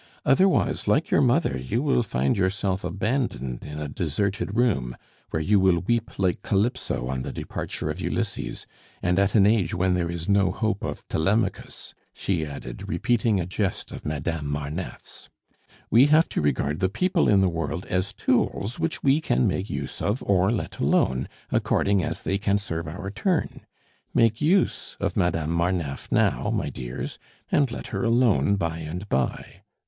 [0.25, 4.97] "Otherwise, like your mother, you will find yourself abandoned in a deserted room,
[5.29, 8.65] where you will weep like Calypso on the departure of Ulysses,
[9.03, 13.45] and at an age when there is no hope of Telemachus" she added, repeating a
[13.45, 15.29] jest of Madame Marneffe's.
[15.91, 19.69] "We have to regard the people in the world as tools which we can make
[19.69, 23.61] use of or let alone, according as they can serve our turn.
[24.15, 27.19] Make use of Madame Marneffe now, my dears,
[27.51, 29.61] and let her alone by and by.